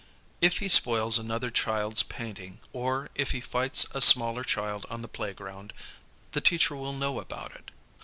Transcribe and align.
If 0.41 0.57
he 0.57 0.67
spoils 0.67 1.19
another 1.19 1.51
child"? 1.51 2.01
painting 2.09 2.59
or 2.73 3.11
if 3.13 3.33
he 3.33 3.39
fights 3.39 3.85
a 3.93 4.01
smaller 4.01 4.43
child 4.43 4.83
on 4.89 5.03
the 5.03 5.07
playground, 5.07 5.73
the 6.31 6.41
teacher 6.41 6.75
will 6.75 6.93
know 6.93 7.19
about 7.19 7.53
it. 7.55 7.69